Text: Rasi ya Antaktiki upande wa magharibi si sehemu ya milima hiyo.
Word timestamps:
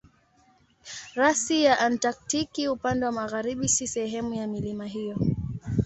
Rasi 1.15 1.63
ya 1.63 1.79
Antaktiki 1.79 2.67
upande 2.67 3.05
wa 3.05 3.11
magharibi 3.11 3.69
si 3.69 3.87
sehemu 3.87 4.33
ya 4.33 4.47
milima 4.47 4.85
hiyo. 4.85 5.17